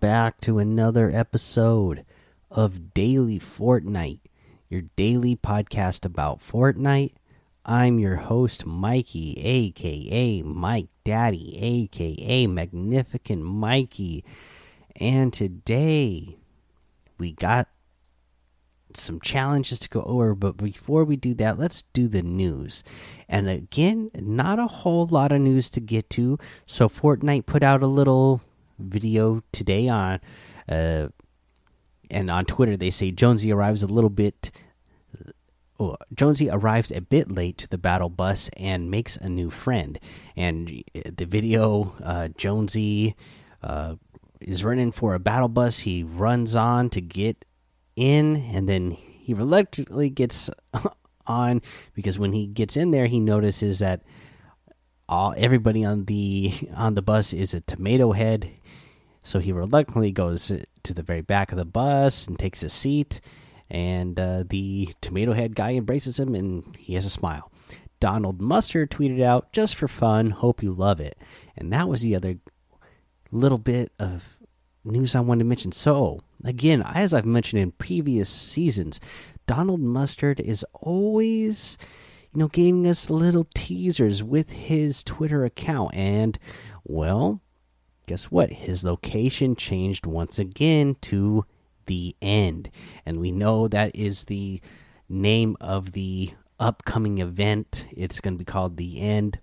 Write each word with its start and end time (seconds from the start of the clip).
back 0.00 0.40
to 0.40 0.58
another 0.58 1.10
episode 1.12 2.06
of 2.50 2.94
Daily 2.94 3.38
Fortnite, 3.38 4.20
your 4.70 4.82
daily 4.96 5.36
podcast 5.36 6.06
about 6.06 6.40
Fortnite. 6.40 7.12
I'm 7.66 7.98
your 7.98 8.16
host, 8.16 8.64
Mikey, 8.64 9.38
aka 9.38 10.40
Mike 10.42 10.88
Daddy, 11.04 11.58
aka 11.60 12.46
Magnificent 12.46 13.42
Mikey. 13.42 14.24
And 14.96 15.34
today 15.34 16.38
we 17.18 17.32
got 17.32 17.68
some 18.94 19.20
challenges 19.20 19.78
to 19.80 19.88
go 19.90 20.02
over, 20.02 20.34
but 20.34 20.56
before 20.56 21.04
we 21.04 21.16
do 21.16 21.34
that, 21.34 21.58
let's 21.58 21.82
do 21.92 22.08
the 22.08 22.22
news. 22.22 22.82
And 23.28 23.50
again, 23.50 24.10
not 24.14 24.58
a 24.58 24.66
whole 24.66 25.06
lot 25.06 25.30
of 25.30 25.42
news 25.42 25.68
to 25.70 25.80
get 25.80 26.08
to. 26.10 26.38
So 26.64 26.88
Fortnite 26.88 27.44
put 27.44 27.62
out 27.62 27.82
a 27.82 27.86
little 27.86 28.40
video 28.80 29.42
today 29.52 29.88
on 29.88 30.20
uh 30.68 31.08
and 32.10 32.30
on 32.30 32.44
Twitter 32.44 32.76
they 32.76 32.90
say 32.90 33.10
Jonesy 33.10 33.52
arrives 33.52 33.82
a 33.82 33.86
little 33.86 34.10
bit 34.10 34.50
oh, 35.78 35.96
Jonesy 36.14 36.50
arrives 36.50 36.90
a 36.90 37.00
bit 37.00 37.30
late 37.30 37.58
to 37.58 37.68
the 37.68 37.78
battle 37.78 38.10
bus 38.10 38.50
and 38.56 38.90
makes 38.90 39.16
a 39.16 39.28
new 39.28 39.50
friend. 39.50 39.98
And 40.36 40.84
the 40.94 41.26
video 41.26 41.94
uh 42.02 42.28
Jonesy 42.28 43.16
uh 43.62 43.96
is 44.40 44.64
running 44.64 44.92
for 44.92 45.14
a 45.14 45.18
battle 45.18 45.48
bus. 45.48 45.80
He 45.80 46.02
runs 46.02 46.56
on 46.56 46.90
to 46.90 47.00
get 47.00 47.44
in 47.96 48.36
and 48.36 48.68
then 48.68 48.92
he 48.92 49.34
reluctantly 49.34 50.10
gets 50.10 50.50
on 51.26 51.62
because 51.94 52.18
when 52.18 52.32
he 52.32 52.46
gets 52.46 52.76
in 52.76 52.90
there 52.90 53.06
he 53.06 53.20
notices 53.20 53.78
that 53.80 54.02
all 55.10 55.34
everybody 55.36 55.84
on 55.84 56.04
the 56.04 56.54
on 56.74 56.94
the 56.94 57.02
bus 57.02 57.32
is 57.32 57.52
a 57.52 57.60
tomato 57.60 58.12
head. 58.12 58.50
So 59.22 59.40
he 59.40 59.52
reluctantly 59.52 60.12
goes 60.12 60.50
to 60.82 60.94
the 60.94 61.02
very 61.02 61.20
back 61.20 61.52
of 61.52 61.58
the 61.58 61.66
bus 61.66 62.26
and 62.26 62.38
takes 62.38 62.62
a 62.62 62.68
seat. 62.70 63.20
And 63.68 64.18
uh, 64.18 64.44
the 64.48 64.94
tomato 65.00 65.32
head 65.32 65.54
guy 65.54 65.74
embraces 65.74 66.18
him 66.18 66.34
and 66.34 66.74
he 66.76 66.94
has 66.94 67.04
a 67.04 67.10
smile. 67.10 67.52
Donald 67.98 68.40
mustard 68.40 68.90
tweeted 68.90 69.20
out 69.20 69.52
just 69.52 69.74
for 69.74 69.88
fun. 69.88 70.30
Hope 70.30 70.62
you 70.62 70.72
love 70.72 71.00
it. 71.00 71.18
And 71.56 71.72
that 71.72 71.88
was 71.88 72.00
the 72.00 72.16
other 72.16 72.36
little 73.30 73.58
bit 73.58 73.92
of 73.98 74.36
news 74.84 75.14
i 75.14 75.20
wanted 75.20 75.40
to 75.40 75.44
mention. 75.44 75.72
So 75.72 76.20
again, 76.44 76.82
as 76.82 77.12
I've 77.12 77.26
mentioned 77.26 77.60
in 77.60 77.72
previous 77.72 78.28
seasons, 78.28 79.00
Donald 79.46 79.80
Mustard 79.80 80.40
is 80.40 80.64
always, 80.72 81.76
you 82.32 82.40
know, 82.40 82.48
giving 82.48 82.86
us 82.86 83.10
little 83.10 83.46
teasers 83.54 84.22
with 84.22 84.50
his 84.52 85.02
Twitter 85.04 85.44
account. 85.44 85.94
And, 85.94 86.38
well, 86.84 87.40
guess 88.06 88.30
what? 88.30 88.50
His 88.50 88.84
location 88.84 89.56
changed 89.56 90.06
once 90.06 90.38
again 90.38 90.96
to 91.02 91.44
the 91.86 92.16
end. 92.22 92.70
And 93.04 93.20
we 93.20 93.32
know 93.32 93.68
that 93.68 93.94
is 93.94 94.24
the 94.24 94.60
name 95.08 95.56
of 95.60 95.92
the 95.92 96.30
upcoming 96.58 97.18
event. 97.18 97.86
It's 97.90 98.20
going 98.20 98.34
to 98.34 98.38
be 98.38 98.44
called 98.44 98.76
The 98.76 99.00
End 99.00 99.40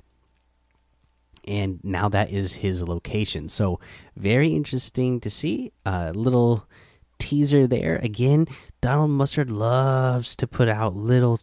and 1.47 1.79
now 1.81 2.09
that 2.09 2.29
is 2.29 2.53
his 2.53 2.83
location. 2.83 3.47
So 3.49 3.79
very 4.15 4.53
interesting 4.53 5.19
to 5.21 5.29
see. 5.29 5.71
A 5.85 5.89
uh, 5.89 6.11
little 6.13 6.67
teaser 7.19 7.65
there. 7.65 7.95
Again, 8.03 8.47
Donald 8.81 9.11
Mustard 9.11 9.49
loves 9.49 10.35
to 10.35 10.45
put 10.45 10.67
out 10.67 10.95
little 10.95 11.39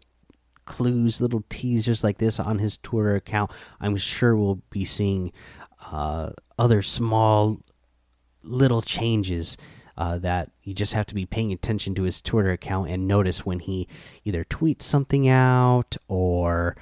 clues, 0.65 1.21
little 1.21 1.43
teasers 1.49 2.03
like 2.03 2.17
this 2.17 2.39
on 2.39 2.59
his 2.59 2.77
Twitter 2.77 3.15
account. 3.15 3.51
I'm 3.79 3.97
sure 3.97 4.35
we'll 4.35 4.61
be 4.69 4.85
seeing 4.85 5.31
uh, 5.91 6.31
other 6.57 6.81
small 6.81 7.61
little 8.43 8.81
changes 8.81 9.57
uh, 9.97 10.17
that 10.19 10.51
you 10.63 10.73
just 10.73 10.93
have 10.93 11.05
to 11.07 11.15
be 11.15 11.25
paying 11.25 11.51
attention 11.51 11.95
to 11.95 12.03
his 12.03 12.21
Twitter 12.21 12.51
account 12.51 12.89
and 12.89 13.07
notice 13.07 13.45
when 13.45 13.59
he 13.59 13.87
either 14.23 14.43
tweets 14.43 14.83
something 14.83 15.27
out 15.27 15.95
or 16.07 16.75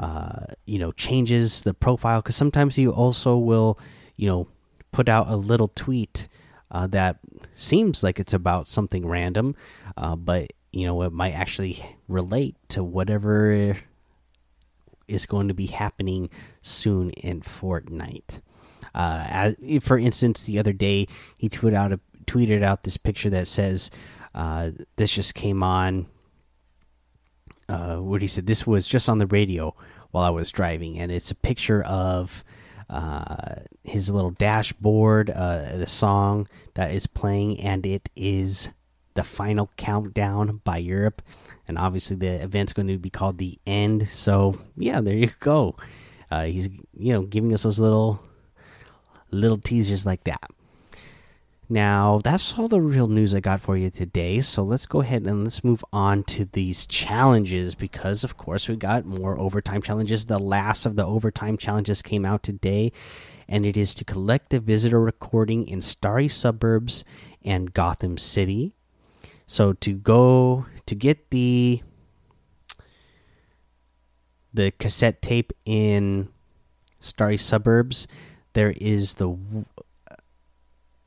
uh, 0.00 0.46
you 0.64 0.78
know 0.78 0.92
changes 0.92 1.62
the 1.62 1.74
profile 1.74 2.20
because 2.20 2.36
sometimes 2.36 2.76
he 2.76 2.86
also 2.86 3.36
will 3.36 3.78
you 4.16 4.26
know 4.26 4.48
put 4.92 5.08
out 5.08 5.26
a 5.28 5.36
little 5.36 5.68
tweet 5.68 6.28
uh, 6.70 6.86
that 6.86 7.18
seems 7.54 8.02
like 8.02 8.18
it's 8.18 8.34
about 8.34 8.66
something 8.66 9.06
random, 9.06 9.54
uh, 9.96 10.16
but 10.16 10.52
you 10.76 10.86
know 10.86 11.02
it 11.02 11.12
might 11.12 11.32
actually 11.32 11.82
relate 12.06 12.54
to 12.68 12.84
whatever 12.84 13.76
is 15.08 15.24
going 15.24 15.48
to 15.48 15.54
be 15.54 15.66
happening 15.66 16.28
soon 16.60 17.10
in 17.10 17.40
Fortnite. 17.40 18.40
Uh, 18.94 19.24
as, 19.28 19.54
for 19.80 19.98
instance, 19.98 20.42
the 20.42 20.58
other 20.58 20.72
day 20.72 21.06
he 21.38 21.48
tweeted 21.48 21.74
out 21.74 21.92
a, 21.92 22.00
tweeted 22.26 22.62
out 22.62 22.82
this 22.82 22.96
picture 22.96 23.30
that 23.30 23.48
says, 23.48 23.90
uh, 24.34 24.70
"This 24.96 25.12
just 25.12 25.34
came 25.34 25.62
on." 25.62 26.06
Uh, 27.68 27.96
what 27.96 28.20
he 28.20 28.28
said, 28.28 28.46
this 28.46 28.64
was 28.64 28.86
just 28.86 29.08
on 29.08 29.18
the 29.18 29.26
radio 29.26 29.74
while 30.12 30.24
I 30.24 30.30
was 30.30 30.52
driving, 30.52 30.98
and 30.98 31.10
it's 31.10 31.30
a 31.30 31.34
picture 31.34 31.82
of 31.82 32.44
uh, 32.88 33.56
his 33.82 34.10
little 34.10 34.30
dashboard, 34.30 35.30
uh, 35.30 35.76
the 35.76 35.86
song 35.86 36.48
that 36.74 36.92
is 36.92 37.06
playing, 37.06 37.60
and 37.60 37.84
it 37.84 38.08
is 38.14 38.68
the 39.16 39.24
final 39.24 39.70
countdown 39.76 40.60
by 40.64 40.78
Europe. 40.78 41.22
And 41.66 41.76
obviously, 41.76 42.16
the 42.16 42.42
event's 42.42 42.72
going 42.72 42.88
to 42.88 42.98
be 42.98 43.10
called 43.10 43.38
the 43.38 43.58
End. 43.66 44.08
So, 44.08 44.58
yeah, 44.76 45.00
there 45.00 45.16
you 45.16 45.30
go. 45.40 45.76
Uh, 46.30 46.44
he's 46.44 46.68
you 46.96 47.12
know 47.12 47.22
giving 47.22 47.52
us 47.52 47.62
those 47.62 47.78
little 47.78 48.20
little 49.30 49.58
teasers 49.58 50.06
like 50.06 50.24
that. 50.24 50.50
Now, 51.68 52.20
that's 52.22 52.56
all 52.56 52.68
the 52.68 52.80
real 52.80 53.08
news 53.08 53.34
I 53.34 53.40
got 53.40 53.60
for 53.60 53.76
you 53.76 53.90
today. 53.90 54.40
So 54.40 54.62
let's 54.62 54.86
go 54.86 55.00
ahead 55.00 55.22
and 55.22 55.42
let's 55.42 55.64
move 55.64 55.84
on 55.92 56.22
to 56.24 56.44
these 56.44 56.86
challenges 56.86 57.74
because, 57.74 58.22
of 58.22 58.36
course, 58.36 58.68
we 58.68 58.76
got 58.76 59.04
more 59.04 59.36
overtime 59.36 59.82
challenges. 59.82 60.26
The 60.26 60.38
last 60.38 60.86
of 60.86 60.94
the 60.94 61.04
overtime 61.04 61.56
challenges 61.56 62.02
came 62.02 62.24
out 62.24 62.44
today, 62.44 62.92
and 63.48 63.66
it 63.66 63.76
is 63.76 63.96
to 63.96 64.04
collect 64.04 64.50
the 64.50 64.60
visitor 64.60 65.00
recording 65.00 65.66
in 65.66 65.82
Starry 65.82 66.28
Suburbs 66.28 67.04
and 67.44 67.74
Gotham 67.74 68.16
City. 68.16 68.75
So 69.46 69.72
to 69.74 69.92
go 69.92 70.66
to 70.86 70.94
get 70.94 71.30
the 71.30 71.82
the 74.52 74.72
cassette 74.72 75.22
tape 75.22 75.52
in 75.64 76.28
Starry 77.00 77.36
Suburbs, 77.36 78.08
there 78.54 78.74
is 78.76 79.14
the 79.14 79.36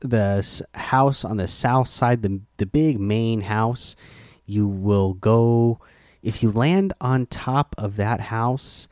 the 0.00 0.62
house 0.74 1.24
on 1.24 1.36
the 1.36 1.46
south 1.46 1.88
side, 1.88 2.22
the 2.22 2.40
the 2.56 2.66
big 2.66 2.98
main 2.98 3.42
house, 3.42 3.96
you 4.46 4.66
will 4.66 5.14
go 5.14 5.80
if 6.22 6.42
you 6.42 6.50
land 6.50 6.92
on 7.00 7.26
top 7.26 7.74
of 7.78 7.96
that 7.96 8.20
house 8.20 8.88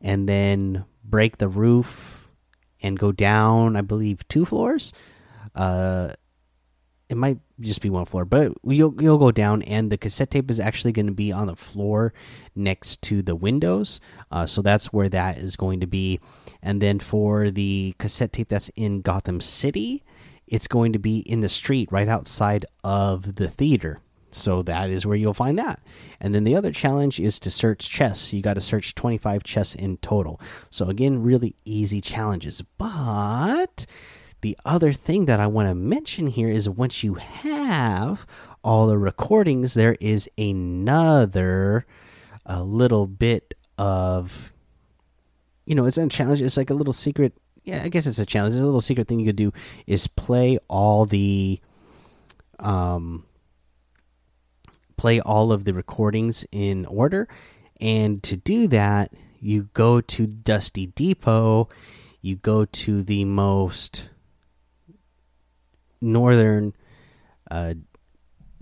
and 0.00 0.28
then 0.28 0.84
break 1.04 1.38
the 1.38 1.48
roof 1.48 2.28
and 2.82 2.98
go 2.98 3.12
down, 3.12 3.76
I 3.76 3.80
believe 3.80 4.26
two 4.28 4.44
floors. 4.44 4.92
Uh, 5.54 6.12
it 7.08 7.16
might 7.16 7.38
just 7.60 7.80
be 7.80 7.90
one 7.90 8.04
floor, 8.04 8.24
but 8.24 8.52
you'll 8.64 9.00
you'll 9.00 9.18
go 9.18 9.30
down, 9.30 9.62
and 9.62 9.90
the 9.90 9.98
cassette 9.98 10.30
tape 10.30 10.50
is 10.50 10.58
actually 10.58 10.92
going 10.92 11.06
to 11.06 11.12
be 11.12 11.30
on 11.30 11.46
the 11.46 11.56
floor 11.56 12.12
next 12.54 13.02
to 13.02 13.22
the 13.22 13.36
windows. 13.36 14.00
Uh, 14.30 14.46
so 14.46 14.60
that's 14.62 14.92
where 14.92 15.08
that 15.08 15.38
is 15.38 15.56
going 15.56 15.80
to 15.80 15.86
be. 15.86 16.18
And 16.62 16.82
then 16.82 16.98
for 16.98 17.50
the 17.50 17.94
cassette 17.98 18.32
tape 18.32 18.48
that's 18.48 18.70
in 18.76 19.02
Gotham 19.02 19.40
City, 19.40 20.02
it's 20.46 20.66
going 20.66 20.92
to 20.92 20.98
be 20.98 21.18
in 21.18 21.40
the 21.40 21.48
street 21.48 21.90
right 21.92 22.08
outside 22.08 22.66
of 22.82 23.36
the 23.36 23.48
theater. 23.48 24.00
So 24.32 24.62
that 24.62 24.90
is 24.90 25.06
where 25.06 25.16
you'll 25.16 25.32
find 25.32 25.58
that. 25.58 25.80
And 26.20 26.34
then 26.34 26.44
the 26.44 26.56
other 26.56 26.72
challenge 26.72 27.18
is 27.20 27.38
to 27.40 27.50
search 27.50 27.88
chests. 27.88 28.32
You 28.32 28.42
got 28.42 28.54
to 28.54 28.60
search 28.60 28.94
25 28.94 29.44
chests 29.44 29.74
in 29.74 29.96
total. 29.98 30.40
So 30.70 30.86
again, 30.88 31.22
really 31.22 31.54
easy 31.64 32.00
challenges. 32.00 32.62
But 32.76 33.86
the 34.40 34.56
other 34.64 34.92
thing 34.92 35.24
that 35.26 35.40
I 35.40 35.46
want 35.46 35.68
to 35.68 35.74
mention 35.74 36.28
here 36.28 36.48
is 36.48 36.68
once 36.68 37.02
you 37.02 37.14
have 37.14 38.26
all 38.62 38.86
the 38.86 38.98
recordings, 38.98 39.74
there 39.74 39.96
is 40.00 40.28
another 40.36 41.86
a 42.44 42.62
little 42.62 43.06
bit 43.06 43.54
of 43.78 44.52
you 45.64 45.74
know, 45.74 45.84
it's 45.84 45.98
a 45.98 46.06
challenge. 46.06 46.40
It's 46.40 46.56
like 46.56 46.70
a 46.70 46.74
little 46.74 46.92
secret 46.92 47.34
yeah, 47.64 47.82
I 47.82 47.88
guess 47.88 48.06
it's 48.06 48.20
a 48.20 48.26
challenge. 48.26 48.54
It's 48.54 48.62
a 48.62 48.66
little 48.66 48.80
secret 48.80 49.08
thing 49.08 49.18
you 49.18 49.26
could 49.26 49.36
do 49.36 49.52
is 49.86 50.06
play 50.06 50.58
all 50.68 51.04
the 51.04 51.60
um 52.60 53.24
play 54.96 55.20
all 55.20 55.52
of 55.52 55.64
the 55.64 55.74
recordings 55.74 56.44
in 56.52 56.86
order. 56.86 57.28
And 57.80 58.22
to 58.22 58.36
do 58.36 58.66
that, 58.68 59.12
you 59.40 59.68
go 59.74 60.00
to 60.00 60.26
Dusty 60.26 60.86
Depot, 60.86 61.68
you 62.22 62.36
go 62.36 62.64
to 62.64 63.02
the 63.02 63.24
most 63.24 64.08
northern 66.00 66.74
uh, 67.50 67.74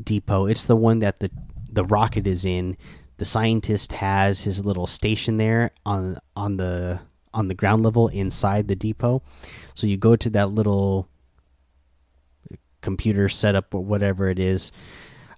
depot. 0.03 0.47
It's 0.47 0.65
the 0.65 0.77
one 0.77 1.01
that 1.01 1.21
the 1.21 1.31
the 1.71 1.85
rocket 1.85 2.27
is 2.27 2.45
in. 2.45 2.77
The 3.17 3.25
scientist 3.25 3.93
has 3.93 4.43
his 4.43 4.65
little 4.65 4.87
station 4.87 5.37
there 5.37 5.71
on 5.85 6.19
on 6.37 6.57
the 6.57 7.01
on 7.33 7.49
the 7.49 7.55
ground 7.55 7.83
level 7.83 8.09
inside 8.09 8.69
the 8.69 8.77
depot. 8.77 9.23
So 9.75 9.87
you 9.87 9.97
go 9.97 10.17
to 10.17 10.31
that 10.31 10.51
little 10.51 11.09
computer 12.81 13.29
setup 13.29 13.75
or 13.75 13.85
whatever 13.85 14.29
it 14.29 14.39
is, 14.39 14.71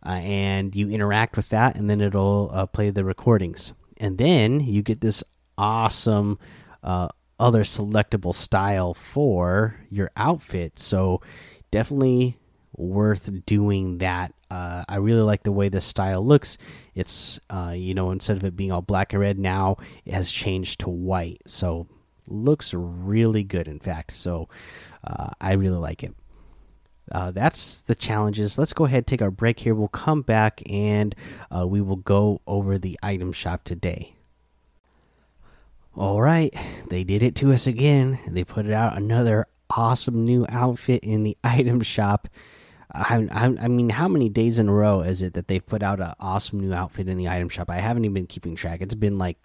uh, 0.05 0.21
and 0.23 0.75
you 0.75 0.91
interact 0.91 1.37
with 1.37 1.49
that, 1.51 1.77
and 1.77 1.89
then 1.89 2.01
it'll 2.01 2.51
uh, 2.53 2.67
play 2.67 2.91
the 2.91 3.05
recordings, 3.05 3.73
and 3.99 4.19
then 4.19 4.61
you 4.61 4.83
get 4.83 5.01
this 5.01 5.23
awesome 5.57 6.39
uh, 6.83 7.09
other 7.39 7.63
selectable 7.63 8.35
style 8.35 8.95
for 8.95 9.77
your 9.91 10.11
outfit. 10.17 10.79
So 10.79 11.21
definitely 11.77 12.39
worth 12.75 13.45
doing 13.45 13.99
that. 13.99 14.33
Uh, 14.51 14.83
I 14.89 14.97
really 14.97 15.21
like 15.21 15.43
the 15.43 15.53
way 15.53 15.69
this 15.69 15.85
style 15.85 16.25
looks. 16.25 16.57
It's 16.95 17.39
uh, 17.51 17.75
you 17.77 17.93
know 17.93 18.13
instead 18.13 18.39
of 18.39 18.45
it 18.45 18.57
being 18.57 18.73
all 18.73 18.81
black 18.81 19.13
and 19.13 19.21
red 19.21 19.39
now 19.39 19.77
it 20.07 20.15
has 20.15 20.31
changed 20.31 20.81
to 20.81 20.89
white. 20.89 21.43
So 21.47 21.87
looks 22.27 22.73
really 22.73 23.45
good. 23.45 23.69
In 23.69 23.79
fact, 23.79 24.13
so 24.13 24.49
uh, 25.05 25.29
I 25.39 25.53
really 25.53 25.77
like 25.77 26.03
it. 26.03 26.15
Uh, 27.13 27.31
that's 27.31 27.83
the 27.83 27.95
challenges. 27.95 28.59
Let's 28.59 28.73
go 28.73 28.87
ahead 28.87 29.07
take 29.07 29.21
our 29.21 29.31
break 29.31 29.61
here. 29.61 29.75
We'll 29.75 29.89
come 29.89 30.23
back 30.23 30.63
and 30.65 31.15
uh, 31.55 31.67
we 31.67 31.83
will 31.83 31.97
go 31.97 32.41
over 32.47 32.79
the 32.79 32.99
item 33.03 33.33
shop 33.33 33.65
today. 33.65 34.15
All 35.95 36.23
right, 36.23 36.55
they 36.89 37.05
did 37.05 37.23
it 37.23 37.35
to 37.37 37.53
us 37.53 37.67
again. 37.67 38.19
They 38.27 38.45
put 38.45 38.71
out 38.71 38.97
another 38.97 39.47
awesome 39.71 40.25
new 40.25 40.47
outfit 40.49 41.03
in 41.03 41.23
the 41.23 41.37
item 41.45 41.81
shop. 41.81 42.29
I, 42.93 43.29
I, 43.31 43.45
I, 43.65 43.69
mean, 43.69 43.91
how 43.91 44.09
many 44.09 44.29
days 44.29 44.59
in 44.59 44.69
a 44.69 44.73
row 44.73 45.01
is 45.01 45.21
it 45.21 45.35
that 45.35 45.49
they've 45.49 45.65
put 45.65 45.83
out 45.83 46.01
an 46.01 46.15
awesome 46.21 46.61
new 46.61 46.73
outfit 46.73 47.09
in 47.09 47.19
the 47.19 47.29
item 47.29 47.49
shop? 47.49 47.69
I 47.69 47.77
haven't 47.77 48.05
even 48.05 48.15
been 48.15 48.27
keeping 48.27 48.55
track. 48.55 48.81
It's 48.81 48.95
been 48.95 49.19
like 49.19 49.39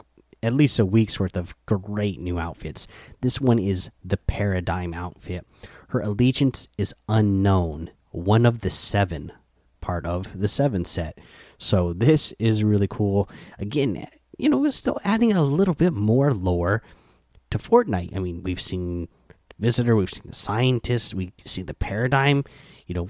at 0.44 0.54
least 0.54 0.80
a 0.80 0.86
week's 0.86 1.20
worth 1.20 1.36
of 1.36 1.56
great 1.66 2.20
new 2.20 2.40
outfits. 2.40 2.88
This 3.22 3.42
one 3.42 3.60
is 3.60 3.92
the 4.04 4.18
Paradigm 4.18 4.94
outfit. 4.94 5.46
Her 5.90 6.00
allegiance 6.00 6.68
is 6.78 6.96
unknown, 7.10 7.92
one 8.12 8.46
of 8.46 8.60
the 8.60 8.70
seven, 8.70 9.32
part 9.82 10.06
of 10.06 10.40
the 10.40 10.48
seven 10.48 10.86
set. 10.86 11.18
So 11.58 11.94
this 11.94 12.32
is 12.40 12.64
really 12.64 12.88
cool. 12.88 13.30
Again, 13.60 14.08
you 14.38 14.50
know, 14.50 14.58
we're 14.58 14.72
still 14.72 15.00
adding 15.04 15.34
a 15.34 15.44
little 15.44 15.76
bit 15.76 15.94
more 15.94 16.34
lore 16.34 16.82
to 17.52 17.58
Fortnite. 17.58 18.16
I 18.16 18.20
mean, 18.20 18.42
we've 18.42 18.62
seen 18.62 19.10
Visitor, 19.62 19.96
we've 19.96 20.12
seen 20.12 20.24
the 20.26 20.34
Scientist, 20.34 21.14
we 21.14 21.32
see 21.46 21.62
the 21.62 21.74
Paradigm. 21.74 22.44
You 22.88 22.96
know, 22.96 23.10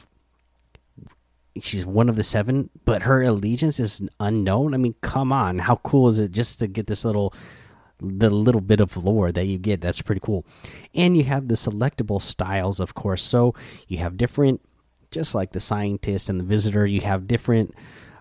she's 1.59 1.85
one 1.85 2.09
of 2.09 2.15
the 2.17 2.23
seven, 2.23 2.69
but 2.85 3.03
her 3.03 3.23
allegiance 3.23 3.79
is 3.79 4.07
unknown. 4.19 4.73
I 4.73 4.77
mean, 4.77 4.95
come 5.01 5.31
on, 5.31 5.59
how 5.59 5.77
cool 5.77 6.07
is 6.09 6.19
it 6.19 6.31
just 6.31 6.59
to 6.59 6.67
get 6.67 6.87
this 6.87 7.05
little 7.05 7.33
the 8.03 8.29
little 8.29 8.61
bit 8.61 8.79
of 8.79 8.97
lore 8.97 9.31
that 9.31 9.45
you 9.45 9.57
get? 9.57 9.81
That's 9.81 10.01
pretty 10.01 10.21
cool. 10.23 10.45
And 10.93 11.15
you 11.15 11.23
have 11.23 11.47
the 11.47 11.55
selectable 11.55 12.21
styles, 12.21 12.79
of 12.79 12.93
course. 12.93 13.23
So 13.23 13.55
you 13.87 13.99
have 13.99 14.17
different, 14.17 14.61
just 15.09 15.33
like 15.33 15.53
the 15.53 15.59
Scientist 15.59 16.29
and 16.29 16.39
the 16.39 16.43
Visitor, 16.43 16.85
you 16.85 17.01
have 17.01 17.27
different. 17.27 17.73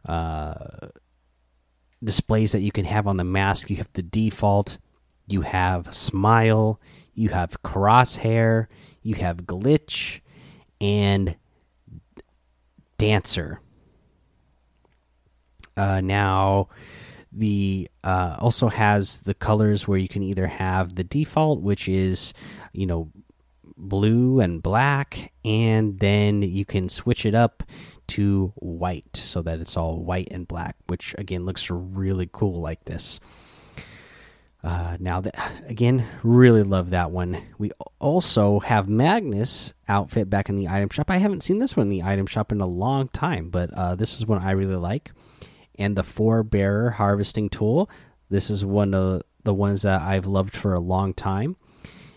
Uh, 0.06 0.88
displays 2.02 2.52
that 2.52 2.60
you 2.60 2.72
can 2.72 2.84
have 2.84 3.06
on 3.06 3.16
the 3.16 3.24
mask. 3.24 3.70
You 3.70 3.76
have 3.76 3.92
the 3.92 4.02
default, 4.02 4.78
you 5.30 5.42
have 5.42 5.94
smile, 5.94 6.80
you 7.14 7.30
have 7.30 7.62
crosshair, 7.62 8.66
you 9.02 9.14
have 9.16 9.38
glitch, 9.38 10.20
and 10.80 11.36
dancer. 12.98 13.60
Uh, 15.76 16.00
now, 16.00 16.68
the 17.32 17.88
uh, 18.02 18.36
also 18.40 18.68
has 18.68 19.20
the 19.20 19.34
colors 19.34 19.86
where 19.86 19.98
you 19.98 20.08
can 20.08 20.22
either 20.22 20.46
have 20.46 20.96
the 20.96 21.04
default, 21.04 21.60
which 21.60 21.88
is 21.88 22.34
you 22.72 22.86
know 22.86 23.10
blue 23.76 24.40
and 24.40 24.62
black, 24.62 25.32
and 25.44 25.98
then 26.00 26.42
you 26.42 26.64
can 26.64 26.88
switch 26.88 27.24
it 27.24 27.34
up 27.34 27.62
to 28.08 28.52
white 28.56 29.16
so 29.16 29.40
that 29.42 29.60
it's 29.60 29.76
all 29.76 30.02
white 30.02 30.28
and 30.30 30.48
black, 30.48 30.76
which 30.88 31.14
again 31.18 31.44
looks 31.44 31.70
really 31.70 32.28
cool 32.32 32.60
like 32.60 32.84
this. 32.84 33.20
Uh, 34.62 34.96
now 35.00 35.22
again, 35.66 36.04
really 36.22 36.62
love 36.62 36.90
that 36.90 37.10
one. 37.10 37.42
We 37.58 37.70
also 37.98 38.60
have 38.60 38.88
Magnus 38.88 39.72
outfit 39.88 40.28
back 40.28 40.48
in 40.48 40.56
the 40.56 40.68
item 40.68 40.90
shop. 40.90 41.10
I 41.10 41.16
haven't 41.16 41.42
seen 41.42 41.58
this 41.58 41.76
one 41.76 41.86
in 41.86 41.90
the 41.90 42.02
item 42.02 42.26
shop 42.26 42.52
in 42.52 42.60
a 42.60 42.66
long 42.66 43.08
time, 43.08 43.48
but 43.48 43.72
uh, 43.72 43.94
this 43.94 44.18
is 44.18 44.26
one 44.26 44.42
I 44.42 44.50
really 44.50 44.76
like. 44.76 45.12
And 45.78 45.96
the 45.96 46.02
four 46.02 46.42
bearer 46.42 46.90
harvesting 46.90 47.48
tool. 47.48 47.88
This 48.28 48.50
is 48.50 48.64
one 48.64 48.92
of 48.92 49.22
the 49.44 49.54
ones 49.54 49.82
that 49.82 50.02
I've 50.02 50.26
loved 50.26 50.54
for 50.54 50.74
a 50.74 50.80
long 50.80 51.14
time. 51.14 51.56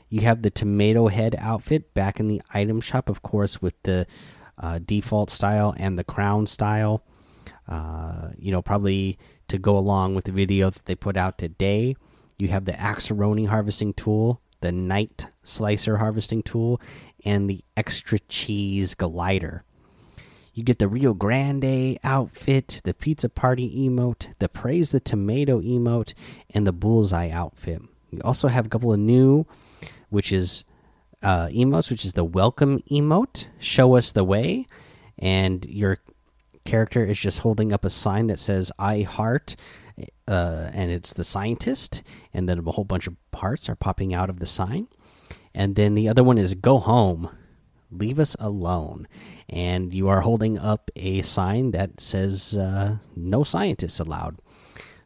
You 0.10 0.22
have 0.22 0.42
the 0.42 0.51
tomato 0.51 1.07
head 1.07 1.36
outfit 1.39 1.94
back 1.94 2.19
in 2.19 2.28
the 2.28 2.42
item 2.54 2.81
shop, 2.81 3.10
of 3.10 3.22
course, 3.24 3.62
with 3.62 3.81
the 3.84 4.06
uh, 4.57 4.80
default 4.86 5.30
style 5.30 5.74
and 5.78 5.98
the 5.98 6.04
crown 6.04 6.46
style. 6.46 7.04
Uh, 7.68 8.30
you 8.38 8.51
know, 8.51 8.62
probably 8.62 9.18
to 9.48 9.57
go 9.57 9.78
along 9.78 10.13
with 10.13 10.25
the 10.25 10.31
video 10.31 10.69
that 10.69 10.86
they 10.86 10.96
put 10.96 11.16
out 11.16 11.38
today. 11.38 11.96
You 12.38 12.50
have 12.50 12.66
the 12.66 12.74
Axeroni 12.74 13.48
harvesting 13.48 13.94
tool, 13.94 14.42
the 14.62 14.72
Night 14.72 15.28
Slicer 15.44 15.98
harvesting 15.98 16.44
tool, 16.44 16.82
and 17.26 17.50
the 17.50 17.64
extra 17.78 18.20
cheese 18.20 18.96
glider. 18.96 19.64
You 20.54 20.64
get 20.64 20.78
the 20.78 20.88
Rio 20.88 21.14
Grande 21.14 21.98
outfit, 22.04 22.82
the 22.84 22.94
pizza 22.94 23.28
party 23.28 23.88
emote, 23.88 24.34
the 24.38 24.48
praise 24.48 24.92
the 24.92 25.00
tomato 25.00 25.60
emote, 25.60 26.14
and 26.52 26.68
the 26.68 26.72
bullseye 26.72 27.30
outfit. 27.30 27.82
You 28.12 28.22
also 28.24 28.48
have 28.48 28.68
a 28.68 28.70
couple 28.70 28.94
of 28.94 29.00
new, 29.00 29.46
which 30.10 30.32
is 30.32 30.64
uh, 31.24 31.48
emotes, 31.48 31.90
which 31.90 32.06
is 32.06 32.14
the 32.14 32.24
welcome 32.24 32.84
emote, 32.92 33.48
show 33.58 33.96
us 33.96 34.12
the 34.12 34.24
way, 34.24 34.68
and 35.18 35.66
your 35.66 35.98
character 36.66 37.04
is 37.04 37.20
just 37.20 37.40
holding 37.40 37.74
up 37.74 37.84
a 37.84 37.90
sign 37.90 38.28
that 38.28 38.40
says 38.40 38.72
"I 38.78 39.02
heart," 39.02 39.56
uh, 40.28 40.69
and 40.74 40.92
it's 40.92 41.13
the 41.13 41.24
scientist, 41.24 42.04
and 42.34 42.48
then 42.48 42.60
a 42.60 42.72
whole 42.72 42.84
bunch 42.84 43.07
of 43.07 43.16
parts 43.31 43.69
are 43.69 43.75
popping 43.75 44.13
out 44.13 44.29
of 44.29 44.39
the 44.39 44.46
sign, 44.46 44.88
and 45.53 45.75
then 45.75 45.96
the 45.96 46.08
other 46.08 46.24
one 46.24 46.38
is 46.38 46.53
"Go 46.53 46.79
home." 46.79 47.29
Leave 47.91 48.18
us 48.18 48.36
alone. 48.39 49.08
And 49.50 49.94
you 49.94 50.10
are 50.10 50.22
holding 50.22 50.58
up 50.58 50.89
a 50.96 51.22
sign 51.22 51.70
that 51.72 52.01
says 52.01 52.58
uh, 52.58 52.98
no 53.15 53.44
scientists 53.44 54.00
allowed. 54.00 54.39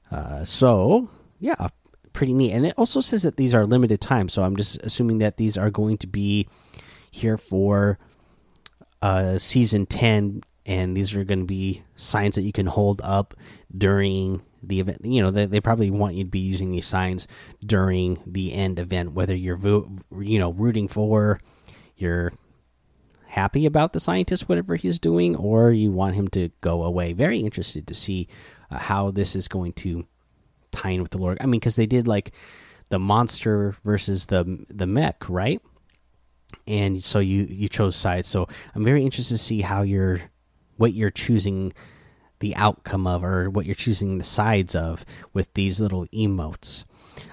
Uh, 0.10 0.46
so, 0.46 1.10
yeah, 1.38 1.68
pretty 2.14 2.34
neat. 2.34 2.54
And 2.54 2.66
it 2.66 2.74
also 2.78 3.02
says 3.02 3.24
that 3.24 3.36
these 3.36 3.54
are 3.54 3.66
limited 3.66 4.00
time, 4.00 4.30
so 4.30 4.44
I'm 4.44 4.56
just 4.56 4.82
assuming 4.84 5.18
that 5.18 5.36
these 5.36 5.58
are 5.58 5.70
going 5.70 5.98
to 5.98 6.08
be 6.08 6.48
here 7.12 7.38
for 7.38 8.00
uh, 9.02 9.38
season 9.38 9.86
10 9.86 10.44
and 10.66 10.98
these 10.98 11.16
are 11.16 11.24
going 11.24 11.40
to 11.40 11.46
be 11.46 11.84
signs 11.96 12.36
that 12.36 12.42
you 12.42 12.52
can 12.52 12.66
hold 12.66 13.00
up 13.04 13.34
during 13.76 14.42
the 14.68 14.80
event 14.80 15.00
you 15.04 15.22
know 15.22 15.32
they, 15.32 15.46
they 15.46 15.62
probably 15.62 15.90
want 15.90 16.16
you 16.16 16.24
to 16.24 16.30
be 16.30 16.40
using 16.40 16.72
these 16.72 16.86
signs 16.86 17.28
during 17.66 18.20
the 18.26 18.54
end 18.54 18.80
event 18.80 19.14
whether 19.14 19.36
you're 19.36 19.60
you 20.20 20.40
know 20.40 20.52
rooting 20.52 20.88
for 20.88 21.40
you're 21.96 22.32
happy 23.28 23.66
about 23.66 23.94
the 23.94 24.00
scientist 24.00 24.48
whatever 24.50 24.76
he's 24.76 25.00
doing 25.00 25.36
or 25.36 25.72
you 25.72 25.92
want 25.92 26.16
him 26.16 26.28
to 26.28 26.50
go 26.62 26.84
away 26.84 27.14
very 27.14 27.40
interested 27.40 27.88
to 27.88 27.94
see 27.94 28.28
uh, 28.70 28.78
how 28.78 29.12
this 29.12 29.36
is 29.36 29.48
going 29.48 29.74
to 29.74 30.06
tie 30.72 30.92
in 30.92 31.02
with 31.02 31.12
the 31.12 31.18
lore. 31.18 31.38
I 31.42 31.46
mean, 31.46 31.60
because 31.60 31.76
they 31.76 31.86
did 31.86 32.08
like 32.08 32.32
the 32.90 33.00
monster 33.00 33.76
versus 33.84 34.28
the 34.28 34.66
the 34.70 34.88
mech, 34.88 35.30
right? 35.30 35.62
And 36.66 37.04
so 37.04 37.20
you 37.20 37.44
you 37.50 37.68
chose 37.68 37.96
sides. 37.96 38.28
So 38.28 38.48
I'm 38.76 38.84
very 38.84 39.04
interested 39.04 39.36
to 39.36 39.44
see 39.44 39.62
how 39.62 39.82
you're 39.82 40.22
what 40.78 40.94
you're 40.94 41.12
choosing 41.12 41.74
the 42.40 42.56
outcome 42.56 43.08
of 43.08 43.24
or 43.24 43.50
what 43.50 43.66
you're 43.66 43.76
choosing 43.76 44.18
the 44.18 44.24
sides 44.24 44.76
of 44.76 45.06
with 45.34 45.54
these 45.54 45.80
little 45.82 46.06
emotes. 46.08 46.86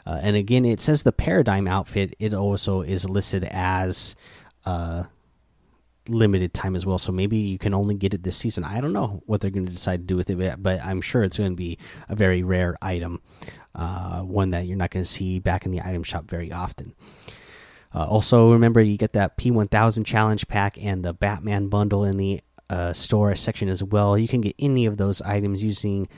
Uh, 0.06 0.20
and 0.22 0.36
again, 0.36 0.64
it 0.64 0.80
says 0.80 1.02
the 1.02 1.12
paradigm 1.12 1.66
outfit. 1.68 2.14
It 2.18 2.32
also 2.32 2.80
is 2.80 3.08
listed 3.08 3.44
as 3.44 4.16
uh, 4.64 5.04
limited 6.08 6.54
time 6.54 6.76
as 6.76 6.86
well. 6.86 6.98
So 6.98 7.12
maybe 7.12 7.36
you 7.36 7.58
can 7.58 7.74
only 7.74 7.94
get 7.94 8.14
it 8.14 8.22
this 8.22 8.36
season. 8.36 8.64
I 8.64 8.80
don't 8.80 8.92
know 8.92 9.22
what 9.26 9.40
they're 9.40 9.50
going 9.50 9.66
to 9.66 9.72
decide 9.72 10.00
to 10.00 10.06
do 10.06 10.16
with 10.16 10.30
it, 10.30 10.62
but 10.62 10.84
I'm 10.84 11.00
sure 11.00 11.22
it's 11.22 11.38
going 11.38 11.52
to 11.52 11.56
be 11.56 11.78
a 12.08 12.14
very 12.14 12.42
rare 12.42 12.76
item, 12.82 13.20
uh, 13.74 14.20
one 14.20 14.50
that 14.50 14.66
you're 14.66 14.76
not 14.76 14.90
going 14.90 15.04
to 15.04 15.10
see 15.10 15.38
back 15.38 15.64
in 15.64 15.70
the 15.70 15.80
item 15.80 16.02
shop 16.02 16.28
very 16.28 16.52
often. 16.52 16.94
Uh, 17.94 18.06
also, 18.06 18.52
remember 18.52 18.82
you 18.82 18.98
get 18.98 19.12
that 19.12 19.38
P1000 19.38 20.04
challenge 20.04 20.48
pack 20.48 20.76
and 20.82 21.04
the 21.04 21.12
Batman 21.12 21.68
bundle 21.68 22.04
in 22.04 22.16
the 22.16 22.40
uh, 22.70 22.92
store 22.92 23.34
section 23.34 23.68
as 23.68 23.82
well. 23.82 24.16
You 24.18 24.28
can 24.28 24.40
get 24.40 24.54
any 24.58 24.86
of 24.86 24.96
those 24.96 25.20
items 25.22 25.62
using 25.62 26.08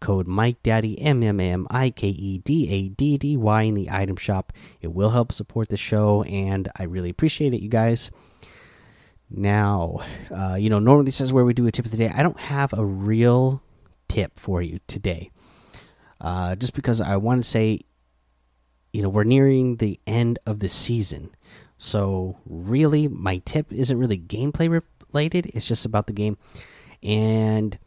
code 0.00 0.26
Mike 0.26 0.62
Daddy 0.62 1.00
M 1.00 1.22
M 1.22 1.40
M 1.40 1.66
I 1.70 1.90
K 1.90 2.08
E 2.08 2.38
D 2.38 2.68
A 2.70 2.88
D 2.88 3.16
D 3.16 3.36
Y 3.36 3.62
in 3.62 3.74
the 3.74 3.88
item 3.90 4.16
shop. 4.16 4.52
It 4.80 4.92
will 4.92 5.10
help 5.10 5.32
support 5.32 5.68
the 5.68 5.76
show, 5.76 6.22
and 6.24 6.70
I 6.76 6.82
really 6.82 7.08
appreciate 7.10 7.54
it, 7.54 7.62
you 7.62 7.68
guys. 7.68 8.10
Now, 9.30 10.00
uh, 10.30 10.56
you 10.56 10.68
know, 10.68 10.78
normally 10.78 11.06
this 11.06 11.20
is 11.20 11.32
where 11.32 11.44
we 11.44 11.54
do 11.54 11.66
a 11.66 11.72
tip 11.72 11.86
of 11.86 11.90
the 11.90 11.96
day. 11.96 12.12
I 12.14 12.22
don't 12.22 12.38
have 12.38 12.74
a 12.74 12.84
real 12.84 13.62
tip 14.08 14.38
for 14.38 14.60
you 14.60 14.80
today, 14.88 15.30
uh, 16.20 16.54
just 16.56 16.74
because 16.74 17.00
I 17.00 17.16
want 17.16 17.42
to 17.44 17.48
say, 17.48 17.80
you 18.92 19.00
know, 19.00 19.08
we're 19.08 19.24
nearing 19.24 19.76
the 19.76 19.98
end 20.06 20.38
of 20.44 20.58
the 20.58 20.68
season. 20.68 21.30
So, 21.78 22.36
really, 22.44 23.08
my 23.08 23.38
tip 23.38 23.72
isn't 23.72 23.98
really 23.98 24.18
gameplay 24.18 24.68
related. 25.12 25.46
It's 25.54 25.66
just 25.66 25.84
about 25.84 26.06
the 26.06 26.12
game, 26.12 26.38
and 27.02 27.78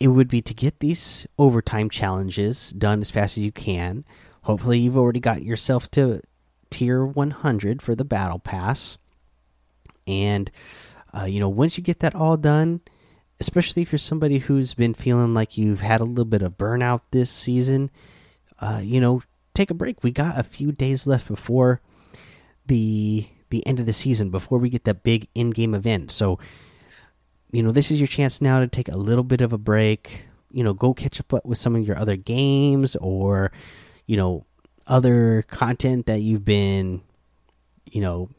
it 0.00 0.08
would 0.08 0.28
be 0.28 0.42
to 0.42 0.54
get 0.54 0.80
these 0.80 1.26
overtime 1.38 1.90
challenges 1.90 2.70
done 2.70 3.00
as 3.00 3.10
fast 3.10 3.36
as 3.36 3.44
you 3.44 3.52
can. 3.52 4.04
Hopefully, 4.42 4.78
you've 4.78 4.98
already 4.98 5.20
got 5.20 5.42
yourself 5.42 5.90
to 5.92 6.22
tier 6.70 7.04
100 7.04 7.82
for 7.82 7.94
the 7.94 8.04
battle 8.04 8.38
pass, 8.38 8.98
and 10.06 10.50
uh, 11.16 11.24
you 11.24 11.40
know 11.40 11.48
once 11.48 11.76
you 11.76 11.84
get 11.84 12.00
that 12.00 12.14
all 12.14 12.36
done 12.36 12.80
especially 13.40 13.82
if 13.82 13.92
you're 13.92 13.98
somebody 13.98 14.38
who's 14.38 14.74
been 14.74 14.94
feeling 14.94 15.34
like 15.34 15.58
you've 15.58 15.80
had 15.80 16.00
a 16.00 16.04
little 16.04 16.24
bit 16.24 16.42
of 16.42 16.56
burnout 16.56 17.02
this 17.10 17.30
season, 17.30 17.90
uh, 18.60 18.80
you 18.82 19.00
know, 19.00 19.22
take 19.54 19.70
a 19.70 19.74
break. 19.74 20.02
We 20.02 20.10
got 20.10 20.38
a 20.38 20.42
few 20.42 20.72
days 20.72 21.06
left 21.06 21.28
before 21.28 21.80
the 22.66 23.26
the 23.50 23.66
end 23.66 23.80
of 23.80 23.86
the 23.86 23.92
season, 23.92 24.30
before 24.30 24.58
we 24.58 24.68
get 24.68 24.84
that 24.84 25.02
big 25.02 25.28
in-game 25.34 25.74
event. 25.74 26.10
So, 26.10 26.38
you 27.52 27.62
know, 27.62 27.70
this 27.70 27.90
is 27.90 28.00
your 28.00 28.08
chance 28.08 28.40
now 28.40 28.60
to 28.60 28.66
take 28.66 28.88
a 28.88 28.96
little 28.96 29.24
bit 29.24 29.40
of 29.40 29.52
a 29.52 29.58
break. 29.58 30.26
You 30.52 30.64
know, 30.64 30.74
go 30.74 30.94
catch 30.94 31.20
up 31.20 31.44
with 31.44 31.58
some 31.58 31.76
of 31.76 31.86
your 31.86 31.98
other 31.98 32.16
games 32.16 32.96
or, 32.96 33.52
you 34.06 34.16
know, 34.16 34.44
other 34.86 35.42
content 35.42 36.06
that 36.06 36.20
you've 36.20 36.44
been, 36.44 37.02
you 37.90 38.00
know, 38.00 38.30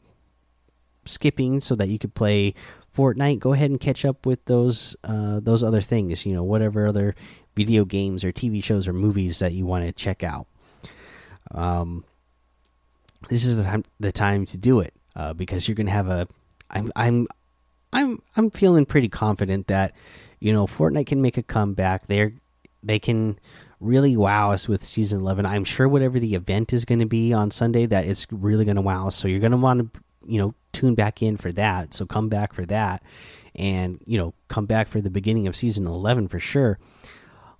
skipping 1.04 1.60
so 1.60 1.74
that 1.74 1.88
you 1.88 1.98
could 1.98 2.14
play 2.14 2.54
Fortnite, 2.98 3.38
go 3.38 3.52
ahead 3.52 3.70
and 3.70 3.80
catch 3.80 4.04
up 4.04 4.26
with 4.26 4.44
those 4.46 4.96
uh, 5.04 5.38
those 5.40 5.62
other 5.62 5.80
things. 5.80 6.26
You 6.26 6.34
know, 6.34 6.42
whatever 6.42 6.88
other 6.88 7.14
video 7.54 7.84
games 7.84 8.24
or 8.24 8.32
TV 8.32 8.62
shows 8.62 8.88
or 8.88 8.92
movies 8.92 9.38
that 9.38 9.52
you 9.52 9.66
want 9.66 9.84
to 9.84 9.92
check 9.92 10.22
out. 10.22 10.46
Um, 11.52 12.04
this 13.28 13.44
is 13.44 13.56
the 13.56 13.64
time 13.64 13.84
the 14.00 14.12
time 14.12 14.46
to 14.46 14.56
do 14.56 14.80
it 14.80 14.94
uh, 15.16 15.32
because 15.34 15.68
you're 15.68 15.74
gonna 15.74 15.90
have 15.90 16.08
a. 16.08 16.28
I'm 16.70 16.92
I'm 16.96 17.28
I'm 17.92 18.22
I'm 18.36 18.50
feeling 18.50 18.86
pretty 18.86 19.08
confident 19.08 19.68
that 19.68 19.94
you 20.40 20.52
know 20.52 20.66
Fortnite 20.66 21.06
can 21.06 21.22
make 21.22 21.36
a 21.36 21.42
comeback. 21.42 22.06
They're 22.06 22.32
they 22.82 22.98
can 22.98 23.38
really 23.80 24.16
wow 24.16 24.50
us 24.50 24.66
with 24.66 24.82
season 24.82 25.20
11 25.20 25.46
i'm 25.46 25.62
sure 25.62 25.88
whatever 25.88 26.18
the 26.18 26.34
event 26.34 26.72
is 26.72 26.84
going 26.84 26.98
to 26.98 27.06
be 27.06 27.32
on 27.32 27.48
sunday 27.48 27.86
that 27.86 28.04
it's 28.04 28.26
really 28.32 28.64
going 28.64 28.74
to 28.74 28.82
wow 28.82 29.06
us 29.06 29.14
so 29.14 29.28
you're 29.28 29.38
going 29.38 29.52
to 29.52 29.56
want 29.56 29.94
to 29.94 30.00
you 30.26 30.38
know 30.38 30.52
tune 30.72 30.94
back 30.94 31.22
in 31.22 31.36
for 31.36 31.50
that. 31.52 31.92
So 31.94 32.06
come 32.06 32.28
back 32.28 32.52
for 32.52 32.64
that, 32.66 33.02
and 33.54 34.00
you 34.06 34.18
know 34.18 34.34
come 34.46 34.66
back 34.66 34.86
for 34.86 35.00
the 35.00 35.10
beginning 35.10 35.48
of 35.48 35.56
season 35.56 35.86
eleven 35.86 36.28
for 36.28 36.38
sure. 36.38 36.78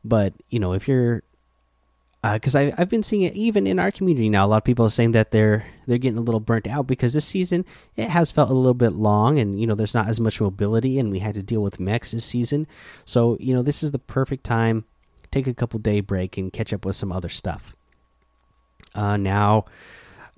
But 0.05 0.35
you 0.51 0.61
know 0.61 0.73
if 0.75 0.87
you're 0.87 1.23
because 2.35 2.57
uh, 2.57 2.73
I've 2.77 2.89
been 2.89 3.03
seeing 3.03 3.23
it 3.23 3.35
even 3.35 3.67
in 3.67 3.79
our 3.79 3.91
community 3.91 4.29
now. 4.29 4.47
A 4.47 4.49
lot 4.49 4.59
of 4.59 4.65
people 4.65 4.87
are 4.87 4.91
saying 4.91 5.13
that 5.13 5.31
they're 5.31 5.65
they're 5.87 5.99
getting 5.99 6.19
a 6.19 6.23
little 6.23 6.41
burnt 6.41 6.67
out 6.67 6.87
because 6.87 7.15
this 7.15 7.25
season 7.25 7.65
it 7.97 8.09
has 8.11 8.31
felt 8.31 8.51
a 8.51 8.55
little 8.55 8.75
bit 8.75 8.93
long, 8.93 9.39
and 9.39 9.61
you 9.61 9.67
know 9.67 9.75
there's 9.75 9.95
not 9.95 10.09
as 10.09 10.21
much 10.21 10.41
mobility, 10.41 10.99
and 10.99 11.11
we 11.11 11.21
had 11.21 11.35
to 11.35 11.43
deal 11.43 11.63
with 11.63 11.79
mechs 11.79 12.13
this 12.13 12.25
season. 12.25 12.67
So 13.05 13.37
you 13.41 13.55
know 13.55 13.63
this 13.63 13.83
is 13.83 13.91
the 13.91 13.99
perfect 13.99 14.45
time. 14.45 14.85
Take 15.31 15.47
a 15.47 15.55
couple 15.55 15.79
day 15.79 16.01
break 16.01 16.39
and 16.39 16.53
catch 16.53 16.73
up 16.73 16.85
with 16.85 16.97
some 16.97 17.13
other 17.13 17.29
stuff. 17.29 17.77
Uh, 18.95 19.17
now, 19.17 19.67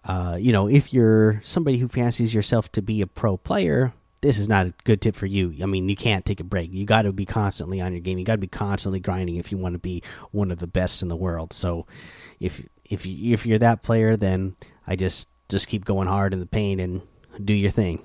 uh, 0.04 0.37
you 0.38 0.52
know, 0.52 0.68
if 0.68 0.92
you're 0.92 1.40
somebody 1.44 1.78
who 1.78 1.88
fancies 1.88 2.35
yourself 2.35 2.70
to 2.73 2.82
be 2.82 3.00
a 3.00 3.06
pro 3.06 3.37
player, 3.37 3.92
this 4.22 4.38
is 4.38 4.48
not 4.48 4.66
a 4.66 4.74
good 4.84 5.00
tip 5.00 5.16
for 5.16 5.26
you. 5.26 5.54
I 5.62 5.66
mean, 5.66 5.88
you 5.88 5.96
can't 5.96 6.24
take 6.24 6.40
a 6.40 6.44
break. 6.44 6.72
You 6.72 6.84
got 6.84 7.02
to 7.02 7.12
be 7.12 7.24
constantly 7.24 7.80
on 7.80 7.92
your 7.92 8.00
game. 8.00 8.18
You 8.18 8.24
got 8.24 8.34
to 8.34 8.38
be 8.38 8.46
constantly 8.46 9.00
grinding 9.00 9.36
if 9.36 9.50
you 9.50 9.58
want 9.58 9.74
to 9.74 9.78
be 9.78 10.02
one 10.30 10.50
of 10.50 10.58
the 10.58 10.66
best 10.66 11.02
in 11.02 11.08
the 11.08 11.16
world. 11.16 11.52
So, 11.52 11.86
if 12.38 12.62
if 12.84 13.06
you, 13.06 13.32
if 13.32 13.46
you're 13.46 13.58
that 13.58 13.82
player, 13.82 14.16
then 14.16 14.56
I 14.86 14.96
just 14.96 15.28
just 15.48 15.68
keep 15.68 15.84
going 15.84 16.08
hard 16.08 16.32
in 16.32 16.40
the 16.40 16.46
paint 16.46 16.80
and 16.80 17.02
do 17.42 17.54
your 17.54 17.70
thing. 17.70 18.04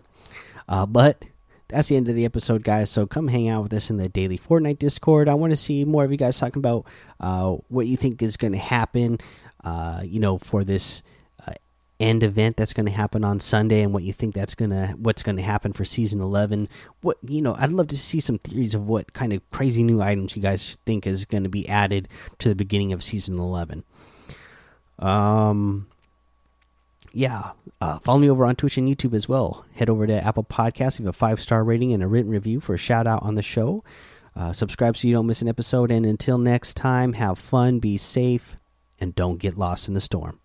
Uh, 0.68 0.86
but 0.86 1.24
that's 1.68 1.90
the 1.90 1.96
end 1.96 2.08
of 2.08 2.16
the 2.16 2.26
episode, 2.26 2.64
guys. 2.64 2.90
So 2.90 3.06
come 3.06 3.28
hang 3.28 3.50
out 3.50 3.64
with 3.64 3.74
us 3.74 3.90
in 3.90 3.98
the 3.98 4.10
daily 4.10 4.38
Fortnite 4.38 4.80
Discord. 4.80 5.28
I 5.28 5.34
want 5.34 5.52
to 5.52 5.58
see 5.58 5.84
more 5.84 6.04
of 6.04 6.12
you 6.12 6.18
guys 6.18 6.40
talking 6.40 6.60
about 6.60 6.86
uh, 7.20 7.52
what 7.68 7.88
you 7.88 7.98
think 7.98 8.22
is 8.22 8.38
going 8.38 8.54
to 8.54 8.60
happen. 8.60 9.20
Uh, 9.64 10.02
you 10.04 10.20
know, 10.20 10.38
for 10.38 10.64
this 10.64 11.02
end 12.00 12.24
event 12.24 12.58
that's 12.58 12.74
going 12.74 12.86
to 12.86 12.92
happen 12.92 13.24
on 13.24 13.40
Sunday 13.40 13.82
and 13.82 13.94
what 13.94 14.04
you 14.04 14.12
think 14.12 14.36
that's 14.36 14.56
going 14.56 14.72
to 14.72 14.88
what's 14.98 15.24
going 15.24 15.38
to 15.38 15.42
happen 15.42 15.72
for 15.72 15.86
season 15.86 16.20
11 16.20 16.68
what 17.02 17.18
you 17.26 17.42
know 17.42 17.56
I'd 17.58 17.72
love 17.72 17.88
to 17.88 17.98
see 17.98 18.20
some 18.20 18.38
theories 18.40 18.76
of 18.76 18.86
what 18.86 19.14
kind 19.14 19.32
of 19.32 19.50
crazy 19.52 19.82
new 19.82 20.02
items 20.02 20.36
you 20.36 20.42
guys 20.42 20.78
think 20.86 21.08
is 21.08 21.26
going 21.26 21.44
to 21.44 21.50
be 21.50 21.68
added 21.70 22.10
to 22.40 22.50
the 22.50 22.56
beginning 22.56 22.92
of 22.92 23.02
season 23.02 23.40
11 23.40 23.86
um 25.00 25.88
yeah 27.14 27.52
uh, 27.82 28.00
follow 28.00 28.20
me 28.20 28.30
over 28.30 28.46
on 28.46 28.56
Twitch 28.56 28.78
and 28.78 28.88
YouTube 28.88 29.14
as 29.14 29.28
well. 29.28 29.66
Head 29.74 29.90
over 29.90 30.08
to 30.08 30.26
Apple 30.26 30.44
Podcasts 30.44 31.00
leave 31.00 31.08
a 31.08 31.14
five 31.14 31.42
star 31.42 31.64
rating 31.64 31.94
and 31.94 32.02
a 32.02 32.08
written 32.08 32.32
review 32.32 32.60
for 32.60 32.74
a 32.74 32.78
shout 32.78 33.06
out 33.06 33.22
on 33.22 33.36
the 33.36 33.44
show. 33.44 33.84
Uh, 34.36 34.54
subscribe 34.54 34.98
so 34.98 35.08
you 35.08 35.14
don't 35.14 35.28
miss 35.28 35.42
an 35.42 35.48
episode. 35.48 35.92
And 35.92 36.06
until 36.06 36.38
next 36.38 36.76
time 36.76 37.14
have 37.14 37.38
fun 37.38 37.80
be 37.80 37.98
safe 37.98 38.58
and 39.00 39.14
don't 39.14 39.38
get 39.38 39.58
lost 39.58 39.88
in 39.88 39.94
the 39.94 40.02
storm 40.02 40.40